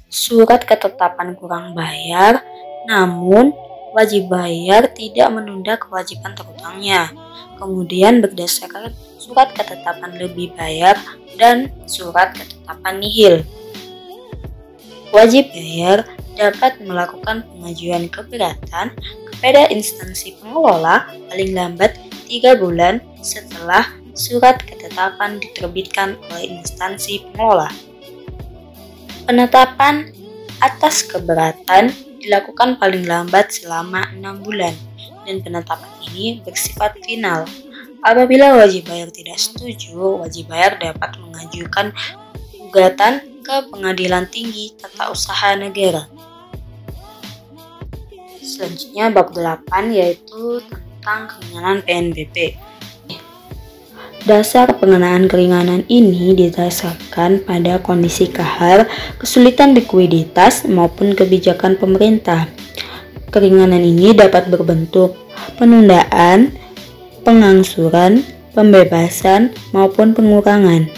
surat 0.09 0.64
ketetapan 0.64 1.37
kurang 1.37 1.77
bayar, 1.77 2.40
namun 2.88 3.53
wajib 3.94 4.26
bayar 4.26 4.90
tidak 4.90 5.30
menunda 5.30 5.78
kewajiban 5.78 6.35
terutangnya. 6.35 7.14
Kemudian 7.54 8.18
berdasarkan 8.18 8.90
surat 9.22 9.54
ketetapan 9.54 10.18
lebih 10.18 10.50
bayar 10.59 10.98
dan 11.38 11.70
surat 11.87 12.35
ketetapan 12.35 12.98
nihil. 12.98 13.35
Wajib 15.14 15.54
bayar 15.54 16.11
dapat 16.35 16.83
melakukan 16.83 17.46
pengajuan 17.46 18.11
keberatan 18.11 18.90
kepada 19.30 19.70
instansi 19.70 20.35
pengelola 20.42 21.07
paling 21.30 21.54
lambat 21.54 21.94
3 22.26 22.59
bulan 22.59 22.98
setelah 23.22 23.87
surat 24.18 24.59
ketetapan 24.66 25.38
diterbitkan 25.38 26.18
oleh 26.35 26.59
instansi 26.59 27.22
pengelola. 27.30 27.70
Penetapan 29.30 30.11
atas 30.59 31.07
keberatan 31.07 31.94
dilakukan 32.25 32.81
paling 32.81 33.05
lambat 33.05 33.53
selama 33.53 34.09
enam 34.17 34.41
bulan 34.41 34.73
dan 35.29 35.45
penetapan 35.45 35.93
ini 36.09 36.41
bersifat 36.41 36.97
final. 37.05 37.45
Apabila 38.05 38.57
wajib 38.57 38.89
bayar 38.89 39.13
tidak 39.13 39.37
setuju, 39.37 40.25
wajib 40.25 40.49
bayar 40.49 40.77
dapat 40.81 41.17
mengajukan 41.21 41.93
gugatan 42.69 43.21
ke 43.45 43.57
Pengadilan 43.69 44.25
Tinggi 44.29 44.73
Tata 44.77 45.13
Usaha 45.13 45.53
Negara. 45.57 46.09
Selanjutnya 48.45 49.09
bab 49.09 49.33
8 49.33 49.93
yaitu 49.93 50.61
tentang 50.69 51.29
keringanan 51.29 51.81
PNBP. 51.85 52.57
Dasar 54.25 54.81
pengenaan 54.81 55.29
keringanan 55.29 55.85
ini 55.85 56.33
didasarkan 56.33 57.45
pada 57.45 57.77
kondisi 57.85 58.25
kahar, 58.33 58.89
kesulitan 59.21 59.77
likuiditas, 59.77 60.65
maupun 60.65 61.13
kebijakan 61.13 61.77
pemerintah. 61.77 62.49
Keringanan 63.29 63.85
ini 63.85 64.17
dapat 64.17 64.49
berbentuk 64.49 65.13
penundaan, 65.61 66.57
pengangsuran, 67.21 68.25
pembebasan, 68.57 69.53
maupun 69.77 70.17
pengurangan. 70.17 70.89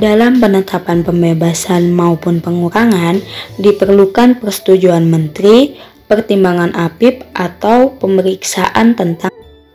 Dalam 0.00 0.40
penetapan 0.40 1.04
pembebasan 1.04 1.92
maupun 1.92 2.40
pengurangan, 2.40 3.20
diperlukan 3.60 4.40
persetujuan 4.40 5.04
menteri, 5.12 5.76
pertimbangan 6.08 6.72
APIP, 6.72 7.36
atau 7.36 7.92
pemeriksaan 8.00 8.96
tentang 8.96 9.28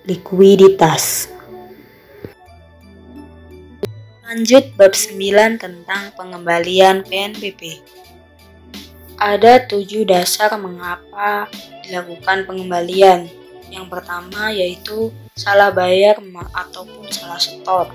likuiditas. 0.09 1.28
Lanjut 4.29 4.77
bab 4.77 4.93
9 4.93 5.57
tentang 5.57 6.13
pengembalian 6.13 7.01
PNBP. 7.01 7.81
Ada 9.17 9.65
tujuh 9.65 10.05
dasar 10.05 10.53
mengapa 10.53 11.49
dilakukan 11.81 12.45
pengembalian. 12.45 13.25
Yang 13.73 13.89
pertama 13.89 14.53
yaitu 14.53 15.09
salah 15.33 15.73
bayar 15.73 16.21
ataupun 16.53 17.09
salah 17.09 17.41
setor. 17.41 17.89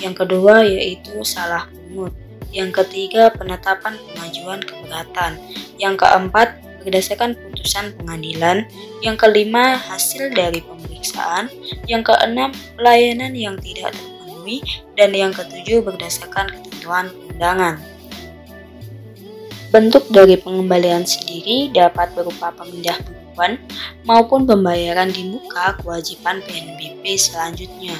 Yang 0.00 0.24
kedua 0.24 0.64
yaitu 0.64 1.20
salah 1.28 1.68
pungut. 1.68 2.16
Yang 2.48 2.80
ketiga 2.80 3.28
penetapan 3.36 4.00
pengajuan 4.00 4.64
keberatan. 4.64 5.36
Yang 5.76 6.08
keempat 6.08 6.56
berdasarkan 6.88 7.36
putusan 7.36 7.92
pengadilan. 8.00 8.64
Yang 9.04 9.28
kelima 9.28 9.76
hasil 9.76 10.32
dari 10.32 10.64
pemeriksaan. 10.64 11.52
Yang 11.84 12.16
keenam 12.16 12.48
pelayanan 12.80 13.36
yang 13.36 13.60
tidak 13.60 13.92
terpenuhi 13.92 14.15
dipenuhi 14.46 14.62
dan 14.94 15.10
yang 15.12 15.32
ketujuh 15.34 15.82
berdasarkan 15.82 16.46
ketentuan 16.54 17.10
undangan. 17.26 17.82
Bentuk 19.74 20.06
dari 20.14 20.38
pengembalian 20.38 21.02
sendiri 21.02 21.74
dapat 21.74 22.14
berupa 22.14 22.54
pemindah 22.54 22.96
bukuan 23.02 23.58
maupun 24.06 24.46
pembayaran 24.46 25.10
di 25.10 25.26
muka 25.26 25.74
kewajiban 25.82 26.38
PNBP 26.46 27.02
selanjutnya. 27.18 27.98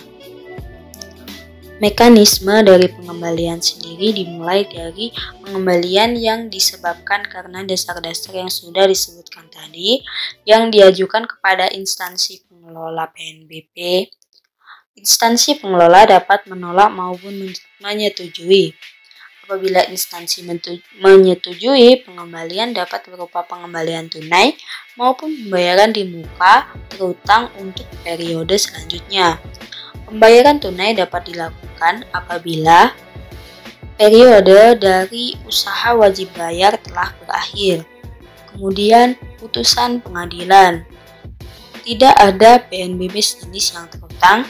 Mekanisme 1.77 2.65
dari 2.65 2.89
pengembalian 2.89 3.61
sendiri 3.61 4.17
dimulai 4.17 4.65
dari 4.65 5.13
pengembalian 5.45 6.17
yang 6.17 6.41
disebabkan 6.49 7.29
karena 7.29 7.69
dasar-dasar 7.69 8.33
yang 8.33 8.49
sudah 8.49 8.89
disebutkan 8.89 9.45
tadi 9.53 10.01
yang 10.49 10.73
diajukan 10.73 11.29
kepada 11.29 11.69
instansi 11.69 12.49
pengelola 12.49 13.13
PNBP 13.13 14.09
Instansi 14.97 15.61
pengelola 15.61 16.09
dapat 16.09 16.49
menolak 16.49 16.89
maupun 16.89 17.53
menyetujui. 17.85 18.73
Apabila 19.45 19.85
instansi 19.93 20.41
menyetujui, 20.97 22.01
pengembalian 22.01 22.73
dapat 22.73 23.05
berupa 23.05 23.45
pengembalian 23.45 24.09
tunai 24.09 24.57
maupun 24.97 25.37
pembayaran 25.37 25.93
di 25.93 26.09
muka 26.09 26.73
terutang 26.89 27.53
untuk 27.61 27.85
periode 28.01 28.57
selanjutnya. 28.57 29.37
Pembayaran 30.09 30.65
tunai 30.65 30.97
dapat 30.97 31.29
dilakukan 31.29 32.09
apabila 32.17 32.97
periode 34.01 34.81
dari 34.81 35.37
usaha 35.45 35.93
wajib 35.93 36.33
bayar 36.33 36.81
telah 36.81 37.13
berakhir. 37.21 37.85
Kemudian, 38.49 39.21
putusan 39.37 40.01
pengadilan. 40.01 40.89
Tidak 41.85 42.15
ada 42.17 42.65
PNBP 42.65 43.21
sejenis 43.21 43.77
yang 43.77 43.87
terutang 43.93 44.49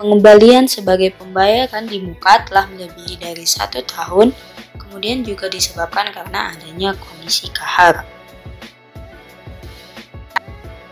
Pengembalian 0.00 0.64
sebagai 0.64 1.12
pembayaran 1.12 1.84
di 1.84 2.00
muka 2.00 2.40
telah 2.48 2.64
melebihi 2.72 3.20
dari 3.20 3.44
satu 3.44 3.84
tahun, 3.84 4.32
kemudian 4.80 5.22
juga 5.22 5.46
disebabkan 5.52 6.08
karena 6.10 6.56
adanya 6.56 6.96
kondisi 6.96 7.52
kahar. 7.52 8.02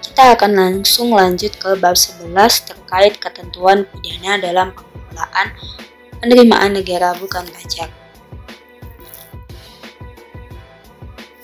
Kita 0.05 0.35
akan 0.35 0.53
langsung 0.55 1.15
lanjut 1.15 1.55
ke 1.57 1.79
bab 1.79 1.95
11 1.95 2.35
terkait 2.67 3.23
ketentuan 3.23 3.87
pidana 3.87 4.39
dalam 4.43 4.75
pengelolaan 4.75 5.49
penerimaan 6.19 6.75
negara 6.75 7.15
bukan 7.17 7.47
pajak. 7.47 7.91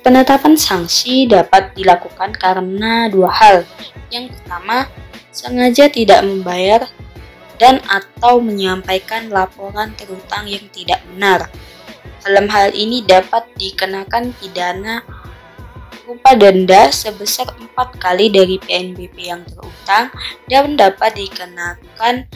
Penetapan 0.04 0.52
sanksi 0.52 1.24
dapat 1.24 1.72
dilakukan 1.72 2.36
karena 2.36 3.08
dua 3.08 3.32
hal. 3.32 3.64
Yang 4.12 4.36
pertama, 4.36 4.84
sengaja 5.32 5.88
tidak 5.88 6.20
membayar 6.20 6.92
dan 7.58 7.78
atau 7.86 8.42
menyampaikan 8.42 9.30
laporan 9.30 9.94
terutang 9.94 10.50
yang 10.50 10.66
tidak 10.74 11.00
benar. 11.12 11.50
Dalam 12.24 12.48
hal 12.48 12.72
ini 12.72 13.04
dapat 13.04 13.46
dikenakan 13.54 14.32
pidana 14.40 15.04
berupa 16.04 16.36
denda 16.36 16.92
sebesar 16.92 17.48
empat 17.56 17.96
kali 17.96 18.28
dari 18.28 18.60
PNBP 18.60 19.16
yang 19.28 19.42
terutang 19.48 20.12
dan 20.48 20.76
dapat 20.76 21.16
dikenakan 21.16 22.28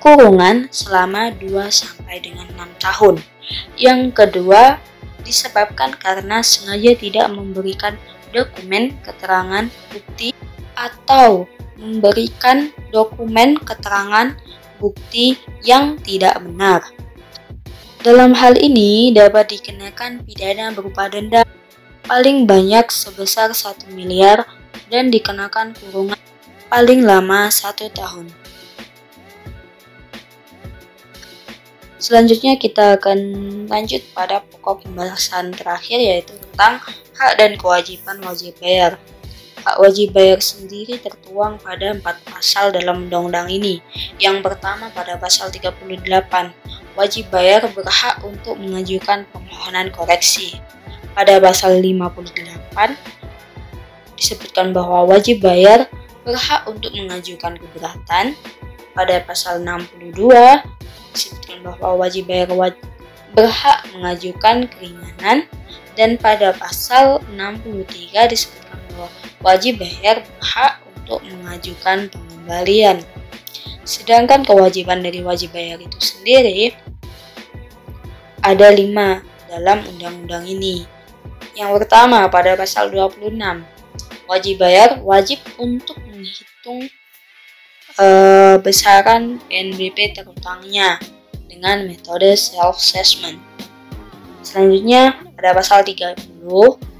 kurungan 0.00 0.66
selama 0.72 1.30
2 1.38 1.50
sampai 1.70 2.18
dengan 2.18 2.48
6 2.56 2.82
tahun. 2.82 3.14
Yang 3.76 4.00
kedua, 4.16 4.80
disebabkan 5.22 5.94
karena 5.94 6.40
sengaja 6.40 6.96
tidak 6.96 7.26
memberikan 7.30 7.94
dokumen 8.32 8.96
keterangan 9.04 9.68
bukti 9.92 10.32
atau 10.74 11.44
memberikan 11.80 12.68
dokumen 12.92 13.56
keterangan 13.56 14.36
bukti 14.76 15.40
yang 15.64 15.96
tidak 16.04 16.36
benar. 16.44 16.84
Dalam 18.00 18.32
hal 18.32 18.56
ini 18.56 19.12
dapat 19.12 19.56
dikenakan 19.56 20.24
pidana 20.24 20.72
berupa 20.72 21.08
denda 21.08 21.44
paling 22.04 22.48
banyak 22.48 22.88
sebesar 22.88 23.52
1 23.52 23.92
miliar 23.92 24.48
dan 24.88 25.12
dikenakan 25.12 25.76
kurungan 25.76 26.20
paling 26.72 27.04
lama 27.04 27.52
satu 27.52 27.92
tahun. 27.92 28.30
Selanjutnya 32.00 32.56
kita 32.56 32.96
akan 32.96 33.18
lanjut 33.68 34.00
pada 34.16 34.40
pokok 34.48 34.88
pembahasan 34.88 35.52
terakhir 35.52 36.00
yaitu 36.00 36.32
tentang 36.32 36.80
hak 37.20 37.32
dan 37.36 37.60
kewajiban 37.60 38.16
wajib 38.24 38.56
bayar. 38.56 38.96
Wajib 39.64 40.16
bayar 40.16 40.40
sendiri 40.40 40.96
tertuang 41.00 41.60
pada 41.60 41.92
empat 41.94 42.20
pasal 42.26 42.72
dalam 42.72 43.08
undang-undang 43.08 43.48
ini. 43.48 43.84
Yang 44.16 44.44
pertama 44.44 44.88
pada 44.92 45.16
pasal 45.20 45.52
38, 45.52 45.80
wajib 46.96 47.24
bayar 47.32 47.68
berhak 47.70 48.20
untuk 48.24 48.56
mengajukan 48.56 49.24
permohonan 49.30 49.92
koreksi. 49.92 50.58
Pada 51.12 51.38
pasal 51.38 51.80
58, 51.80 52.96
disebutkan 54.16 54.72
bahwa 54.72 55.08
wajib 55.08 55.40
bayar 55.44 55.88
berhak 56.24 56.64
untuk 56.68 56.92
mengajukan 56.92 57.56
keberatan. 57.56 58.36
Pada 58.90 59.22
pasal 59.22 59.62
62, 59.62 60.64
disebutkan 61.14 61.58
bahwa 61.62 62.04
wajib 62.06 62.26
bayar 62.26 62.50
wajib 62.52 62.82
berhak 63.34 63.86
mengajukan 63.94 64.66
keringanan 64.66 65.46
dan 65.94 66.18
pada 66.18 66.54
pasal 66.54 67.22
63 67.34 68.30
disebutkan 68.30 68.69
bahwa 69.00 69.08
wajib 69.40 69.80
bayar 69.80 70.20
hak 70.44 70.84
untuk 71.00 71.24
mengajukan 71.24 72.12
pengembalian. 72.12 73.00
Sedangkan 73.88 74.44
kewajiban 74.44 75.00
dari 75.00 75.24
wajib 75.24 75.56
bayar 75.56 75.80
itu 75.80 75.96
sendiri 75.96 76.76
ada 78.44 78.68
lima 78.68 79.24
dalam 79.48 79.80
undang-undang 79.88 80.44
ini. 80.44 80.84
Yang 81.56 81.82
pertama 81.82 82.28
pada 82.28 82.54
pasal 82.54 82.92
26, 82.92 83.36
wajib 84.28 84.54
bayar 84.60 85.00
wajib 85.02 85.40
untuk 85.58 85.98
menghitung 86.06 86.86
uh, 87.98 88.56
besaran 88.62 89.42
PNBP 89.50 90.14
terutangnya 90.14 91.00
dengan 91.50 91.88
metode 91.88 92.38
self-assessment. 92.38 93.40
Selanjutnya 94.40 95.18
pada 95.34 95.52
pasal 95.58 95.82
30, 95.82 96.16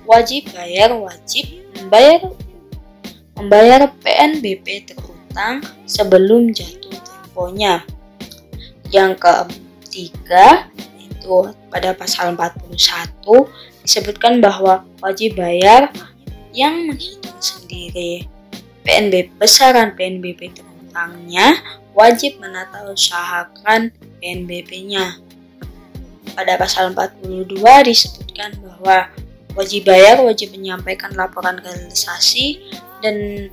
wajib 0.04 0.50
bayar 0.50 0.90
wajib 0.98 1.69
membayar 1.90 2.22
membayar 3.35 3.90
PNBP 3.98 4.94
terutang 4.94 5.59
sebelum 5.90 6.55
jatuh 6.55 6.94
temponya. 7.03 7.83
Yang 8.94 9.18
ketiga 9.18 10.70
itu 11.03 11.50
pada 11.66 11.90
pasal 11.90 12.38
41 12.38 13.26
disebutkan 13.83 14.38
bahwa 14.38 14.87
wajib 15.03 15.35
bayar 15.35 15.90
yang 16.55 16.87
menghitung 16.87 17.42
sendiri 17.42 18.31
PNBP 18.87 19.35
besaran 19.35 19.90
PNBP 19.98 20.55
terutangnya 20.55 21.59
wajib 21.90 22.38
menata 22.38 22.87
usahakan 22.87 23.90
PNBP-nya. 24.22 25.18
Pada 26.38 26.55
pasal 26.55 26.94
42 26.94 27.59
disebutkan 27.83 28.55
bahwa 28.62 29.11
Wajib 29.58 29.90
bayar 29.90 30.22
wajib 30.22 30.54
menyampaikan 30.54 31.10
laporan 31.18 31.58
realisasi 31.58 32.62
dan 33.02 33.48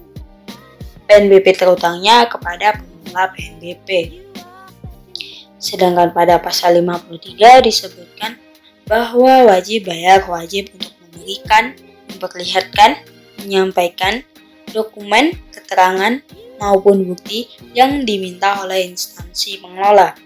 PNBP 1.08 1.56
terutangnya 1.56 2.28
kepada 2.28 2.78
pengelola 2.78 3.32
PNBP. 3.34 3.90
Sedangkan 5.58 6.14
pada 6.14 6.38
pasal 6.38 6.78
53 6.80 7.66
disebutkan 7.66 8.38
bahwa 8.86 9.52
wajib 9.52 9.90
bayar 9.90 10.24
wajib 10.30 10.70
untuk 10.76 10.94
memberikan, 11.02 11.74
memperlihatkan, 12.14 13.02
menyampaikan 13.42 14.22
dokumen, 14.72 15.34
keterangan, 15.50 16.22
maupun 16.58 17.06
bukti 17.06 17.48
yang 17.74 18.04
diminta 18.04 18.66
oleh 18.66 18.90
instansi 18.90 19.62
pengelola. 19.62 20.18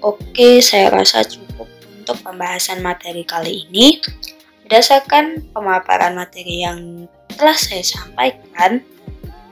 Oke, 0.00 0.64
saya 0.64 0.88
rasa 0.92 1.24
cukup 1.24 1.68
untuk 2.00 2.16
pembahasan 2.24 2.80
materi 2.80 3.22
kali 3.22 3.68
ini. 3.68 4.00
Berdasarkan 4.64 5.52
pemaparan 5.52 6.16
materi 6.16 6.64
yang 6.64 7.04
telah 7.36 7.54
saya 7.54 7.84
sampaikan, 7.84 8.80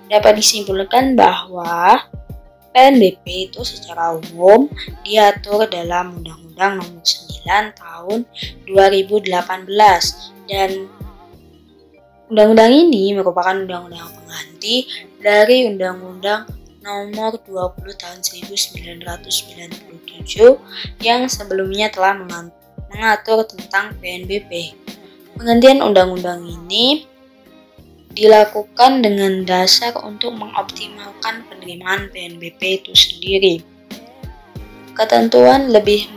dapat 0.09 0.41
disimpulkan 0.41 1.15
bahwa 1.15 2.01
PNBP 2.73 3.53
itu 3.53 3.61
secara 3.63 4.17
umum 4.17 4.71
diatur 5.05 5.69
dalam 5.69 6.23
Undang-Undang 6.23 6.73
Nomor 6.81 7.05
9 7.05 7.77
Tahun 7.77 8.19
2018 8.71 10.49
dan 10.49 10.71
Undang-undang 12.29 12.73
ini 12.77 13.17
merupakan 13.17 13.57
undang-undang 13.57 14.13
pengganti 14.13 14.85
dari 15.17 15.65
Undang-Undang 15.65 16.58
Nomor 16.88 17.37
20 17.44 18.01
Tahun 18.01 18.24
1997 18.24 19.29
yang 21.05 21.29
sebelumnya 21.29 21.92
telah 21.92 22.16
mengatur 22.88 23.44
tentang 23.44 23.92
PNBP. 24.01 24.72
Penggantian 25.37 25.85
undang-undang 25.85 26.48
ini 26.48 27.05
dilakukan 28.16 29.05
dengan 29.05 29.44
dasar 29.44 29.92
untuk 30.01 30.33
mengoptimalkan 30.33 31.44
penerimaan 31.53 32.09
PNBP 32.09 32.81
itu 32.81 32.96
sendiri. 32.96 33.61
Ketentuan 34.96 35.68
lebih 35.68 36.09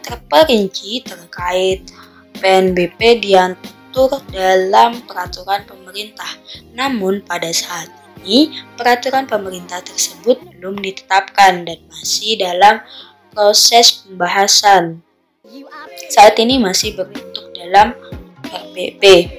terperinci 0.00 1.04
terkait 1.04 1.92
PNBP 2.40 3.20
diatur 3.20 4.16
dalam 4.32 4.96
peraturan 5.04 5.60
pemerintah. 5.68 6.32
Namun 6.72 7.20
pada 7.20 7.52
saat 7.52 8.05
ini 8.26 8.50
peraturan 8.74 9.30
pemerintah 9.30 9.78
tersebut 9.86 10.42
belum 10.58 10.82
ditetapkan 10.82 11.62
dan 11.62 11.78
masih 11.86 12.34
dalam 12.42 12.82
proses 13.30 14.02
pembahasan. 14.02 14.98
Saat 16.10 16.34
ini 16.42 16.58
masih 16.58 16.98
berbentuk 16.98 17.54
dalam 17.54 17.94
RPP. 18.50 19.30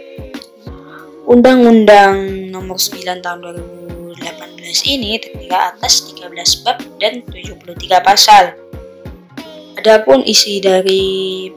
Undang-Undang 1.27 2.47
Nomor 2.47 2.79
9 2.79 3.19
Tahun 3.19 3.39
2018 3.43 4.23
ini 4.95 5.19
terdiri 5.19 5.51
atas 5.51 6.07
13 6.15 6.63
bab 6.63 6.79
dan 7.03 7.19
73 7.27 7.99
pasal. 7.99 8.55
Adapun 9.75 10.23
isi 10.23 10.63
dari 10.63 11.51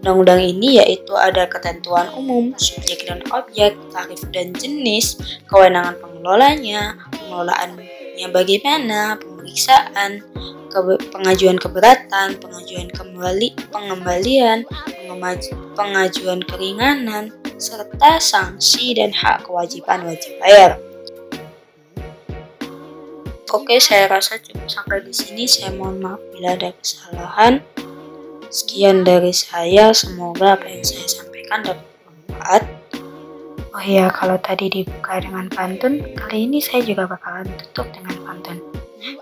undang-undang 0.00 0.40
ini 0.40 0.80
yaitu 0.80 1.12
ada 1.12 1.44
ketentuan 1.44 2.08
umum, 2.16 2.56
subjek 2.56 3.04
dan 3.04 3.20
objek, 3.36 3.76
tarif 3.92 4.24
dan 4.32 4.56
jenis, 4.56 5.20
kewenangan 5.44 5.92
pengelolanya, 6.00 6.96
pengelolaannya 7.12 8.28
bagaimana, 8.32 9.20
pemeriksaan, 9.20 10.24
pengajuan 11.12 11.60
keberatan, 11.60 12.40
pengajuan 12.40 12.88
kembali, 12.88 13.52
pengembalian, 13.68 14.64
pengajuan 15.76 16.40
keringanan, 16.48 17.34
serta 17.60 18.16
sanksi 18.16 18.96
dan 18.96 19.12
hak 19.12 19.44
kewajiban 19.44 20.00
wajib 20.08 20.32
bayar. 20.40 20.80
Oke, 23.50 23.82
saya 23.82 24.06
rasa 24.06 24.38
cukup 24.38 24.70
sampai 24.70 25.02
di 25.02 25.10
sini. 25.10 25.42
Saya 25.42 25.74
mohon 25.74 25.98
maaf 25.98 26.22
bila 26.30 26.54
ada 26.54 26.70
kesalahan. 26.70 27.58
Sekian 28.50 29.06
dari 29.06 29.30
saya. 29.30 29.94
Semoga 29.94 30.58
apa 30.58 30.66
yang 30.66 30.82
saya 30.82 31.06
sampaikan 31.06 31.62
dapat 31.62 31.86
bermanfaat. 32.02 32.62
Oh 33.70 33.82
iya, 33.86 34.10
kalau 34.10 34.34
tadi 34.42 34.66
dibuka 34.66 35.22
dengan 35.22 35.46
pantun, 35.46 36.02
kali 36.18 36.50
ini 36.50 36.58
saya 36.58 36.82
juga 36.82 37.06
bakalan 37.06 37.46
tutup 37.54 37.86
dengan 37.94 38.18
pantun. 38.26 38.58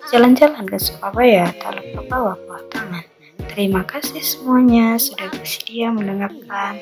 Jalan-jalan 0.09 0.65
ke 0.65 0.81
Surabaya, 0.81 1.53
tak 1.61 1.77
lupa 1.77 2.01
bawa 2.09 2.33
buah 2.49 2.65
tangan. 2.73 3.05
Terima 3.53 3.85
kasih 3.85 4.25
semuanya 4.25 4.97
sudah 4.97 5.29
bersedia 5.29 5.93
mendengarkan. 5.93 6.81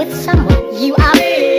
With 0.00 0.12
someone 0.16 0.72
you 0.72 0.96
are 0.96 1.53